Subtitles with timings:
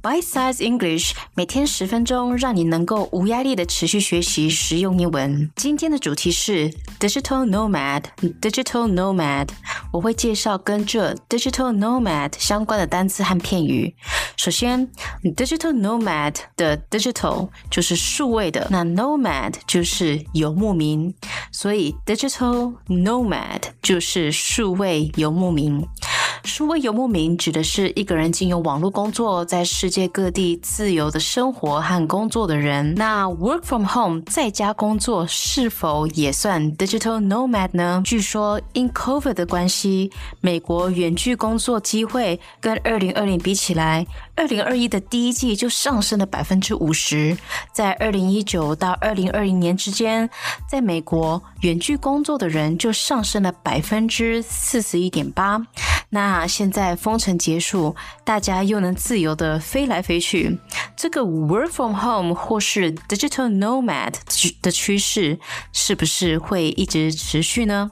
[0.00, 5.50] Bite Size English，每天十分钟，让你能够无压力的持续学习实用英文。
[5.56, 9.48] 今天的主题是 Digital Nomad，Digital Nomad，
[9.92, 13.96] 我会介绍跟这 Digital Nomad 相关的单词和片语。
[14.36, 14.88] 首先
[15.36, 21.12] ，Digital Nomad 的 Digital 就是数位的，那 Nomad 就是游牧民，
[21.50, 25.84] 所以 Digital Nomad 就是数位游牧民。
[26.44, 32.94] 数位游牧民指的是一个人经由网络工作，在世界各地自由的生活和工作的人。
[32.94, 38.02] 那 work from home 在家工作是否也算 digital nomad 呢？
[38.04, 47.36] 据说因 COVID 的关系，美国远距工作机会跟二零二零比起来，二零二一的第一季就上升了百分之五十。
[47.72, 50.28] 在二零一九到二零二零年之间，
[50.68, 55.60] 在美国远距工作的人就上升了百分之四十一点八。
[56.10, 60.58] 那现在封城结束，大家又能自由的飞来飞去，
[60.96, 64.14] 这个 work from home 或是 digital nomad
[64.62, 65.38] 的趋势
[65.72, 67.90] 是不是会一直持续呢？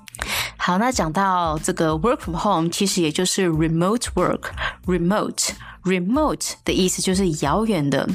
[0.66, 5.50] 好，那讲到这个 work from home，其实也就是 remote work，remote
[5.84, 8.08] remote 的意思就是遥远的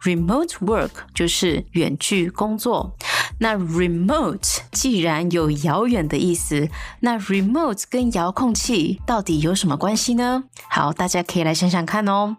[0.00, 2.96] ，remote work 就是远距工作。
[3.40, 6.70] 那 remote 既然有遥远的意思，
[7.00, 10.44] 那 remote 跟遥控器到底有什么关系呢？
[10.70, 12.38] 好，大家可以来想想看哦。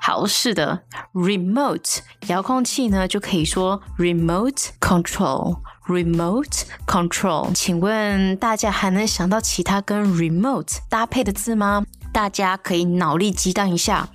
[0.00, 7.52] 好，是的，remote 遥控器呢就可以说 remote control Remote control。
[7.54, 11.84] 请问大家还能想到其他跟 remote 搭配的字吗？
[12.12, 14.08] 大家可以脑力激荡一下。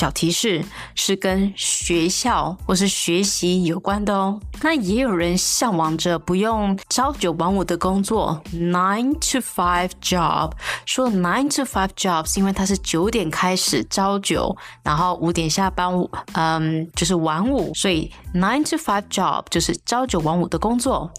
[0.00, 4.40] 小提示是跟学校或是学习有关的哦。
[4.62, 10.52] 那也有人向往着不用朝九晚五的工作，nine to five job。
[10.86, 15.92] 说 nine to five job 是因为它是九点开始朝九，然后五点下班，
[16.32, 21.12] 嗯，就是晚五，所以 nine to five job 就是朝九晚五的工作。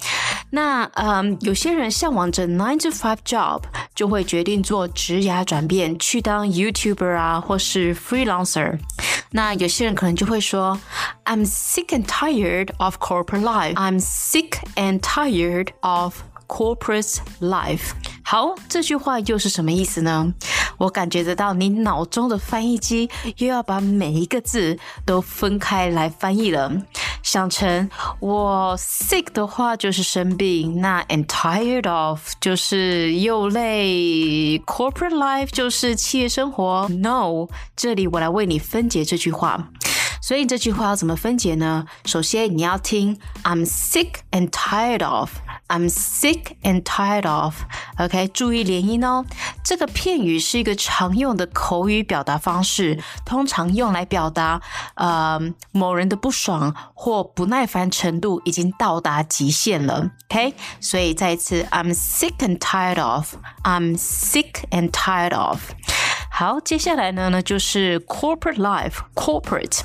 [0.50, 3.62] 那嗯，有些人向往着 nine to five job，
[3.94, 8.71] 就会决定做职涯转变，去当 YouTuber 啊，或是 freelancer。
[9.32, 10.80] 那有些人可能就会说
[11.26, 13.76] ，I'm sick and tired of corporate life.
[13.76, 17.92] I'm sick and tired of corporate life.
[18.24, 20.34] 好，这句话又是什么意思呢？
[20.78, 26.72] 我感觉得到你脑中的翻译机又要把每一个字都分开来翻译了。
[27.32, 36.90] 想成我 sick 的话就是生病，那 and tired of 就是又累，corporate life 就是企业生活。
[36.90, 39.70] No，这里我来为你分解这句话。
[40.22, 41.86] 所以这句话要怎么分解呢？
[42.04, 45.32] 首先你要听 I'm sick and tired of。
[45.72, 47.56] I'm sick and tired of.
[47.98, 49.26] OK，注意连音哦。
[49.64, 54.62] 这个片语是一个常用的口语表达方式，通常用来表达
[54.96, 55.40] 呃
[55.72, 60.12] 某人的不爽或不耐烦程度已经到达极限了。
[60.30, 63.36] OK，所以再一次，I'm sick and tired of.
[63.64, 65.62] I'm sick and tired of.
[66.30, 68.96] 好，接下来呢呢就是 corporate life.
[69.16, 69.80] Corporate,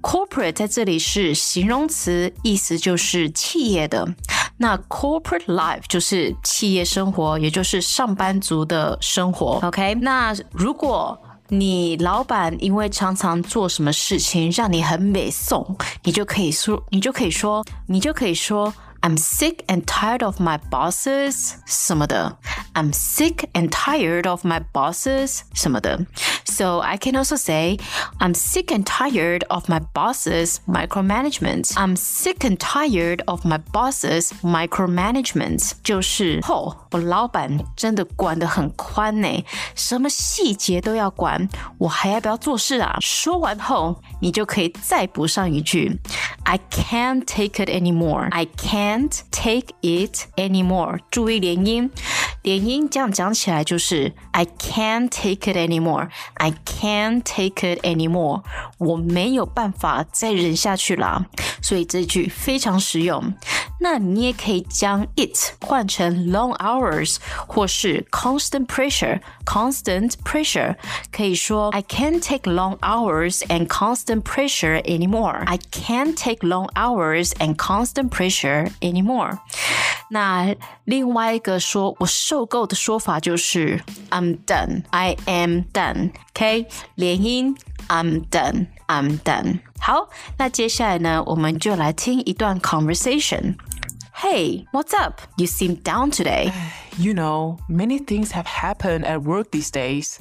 [0.00, 4.14] corporate 在这里是形容词，意思就是企业的。
[4.58, 9.60] 那 corporate life 就是企业生活，也就是上班族的生活。
[9.62, 11.18] OK，那如果
[11.48, 18.72] 你老板因为常常做什么事情让你很美送，你就可以说，你就可以说，你就可以说。
[19.02, 22.38] I'm sick and tired of my bosses 什么的。
[22.74, 26.00] I'm sick and tired of my bosses 什么的。
[26.55, 27.77] So I can also say
[28.19, 31.73] I'm sick and tired of my bosses micromanagement.
[31.75, 35.71] I'm sick and tired of my bosses micromanagement.
[35.83, 39.43] 就是，哦，我老板真的管得很宽呢，
[39.75, 42.97] 什么细节都要管，我还要不要做事啊？
[43.01, 45.99] 说完后，你就可以再补上一句。
[46.43, 48.29] I can't take it anymore.
[48.31, 50.99] I can't take it anymore.
[51.09, 51.89] 注意连音，
[52.45, 56.09] 连音这样讲起来就是 I can't take it anymore.
[56.35, 58.43] I can't take it anymore.
[58.77, 61.27] 我没有办法再忍下去了。
[61.61, 63.33] 所以这句非常实用。
[63.79, 67.17] 那你也可以将 it 换成 long hours
[67.47, 70.75] 或是 constant pressure。constant pressure
[71.11, 75.43] 可以说 I can't take long hours and constant pressure anymore.
[75.45, 79.39] I can't take long hours and constant pressure anymore.
[80.10, 80.54] 那
[80.84, 84.84] 另外一个说我受够的说法就是 I'm done.
[84.90, 86.12] I am done.
[86.30, 87.56] OK，连音
[87.88, 88.66] I'm done.
[88.86, 89.60] I'm done.
[89.80, 90.08] 好，
[90.38, 93.56] 那接下来呢，我们就来听一段 conversation。
[94.14, 95.20] Hey, what's up?
[95.36, 96.52] You seem down today.
[96.98, 100.18] You know, many things have happened at work these days.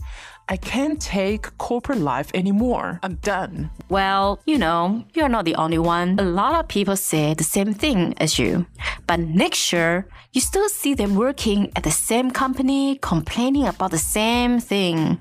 [0.50, 3.00] I can't take corporate life anymore.
[3.02, 3.72] I'm done.
[3.90, 6.20] Well, you know, you're not the only one.
[6.20, 8.66] A lot of people say the same thing as you.
[9.08, 13.98] But next year, you still see them working at the same company, complaining about the
[13.98, 15.20] same thing.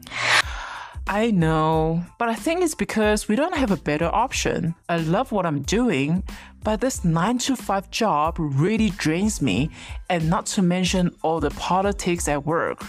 [1.06, 4.74] I know, but I think it's because we don't have a better option.
[4.88, 6.24] I love what I'm doing,
[6.64, 9.70] but this 9 to 5 job really drains me,
[10.11, 12.82] and not to mention all the politics at work.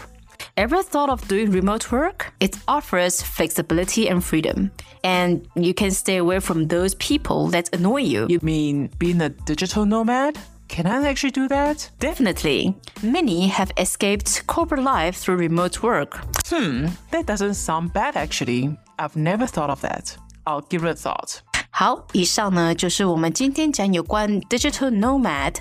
[0.57, 2.33] Ever thought of doing remote work?
[2.39, 4.71] It offers flexibility and freedom,
[5.03, 8.25] and you can stay away from those people that annoy you.
[8.29, 10.37] You mean being a digital nomad?
[10.67, 11.89] Can I actually do that?
[11.99, 12.75] Definitely.
[13.03, 16.17] Many have escaped corporate life through remote work.
[16.47, 18.77] Hmm, that doesn't sound bad actually.
[18.97, 20.17] I've never thought of that.
[20.47, 21.41] I'll give it a thought.
[21.77, 25.55] 好，以上呢就是我们今天讲有关 digital nomad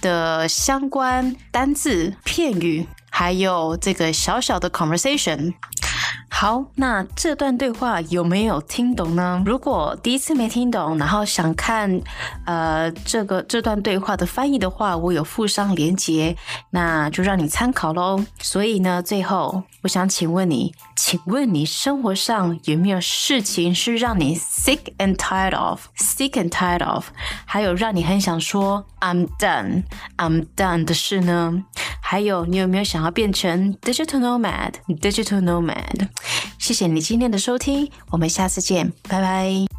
[0.00, 5.54] 的相关单字、片语，还有这个小小的 conversation。
[6.38, 9.42] 好，那这段对话有没有听懂呢？
[9.46, 12.02] 如果第一次没听懂，然后想看
[12.44, 16.36] 呃这个这段对话的翻译的话，我有附上连接，
[16.68, 18.22] 那就让你参考喽。
[18.38, 27.06] 所以呢，最后我想请问你，请问你生活上有没有事情是让你 sick and tired of，sick and tired of，
[27.46, 31.64] 还有让你很想说 I'm done，I'm done 的事呢？
[32.08, 36.08] 还有，你有没有想要变成 digital nomad，digital nomad？
[36.56, 39.75] 谢谢你今天的收听，我们下次见，拜拜。